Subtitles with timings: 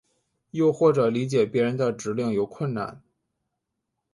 [0.49, 3.03] 又或者理解别人的指令有困难。